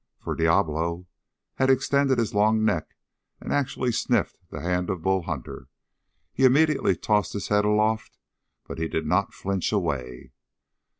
[0.17, 1.05] For Diablo
[1.57, 2.95] had extended his long neck
[3.39, 5.67] and actually sniffed the hand of Bull Hunter.
[6.33, 8.17] He immediately tossed his head aloft,
[8.67, 10.31] but he did not flinch away.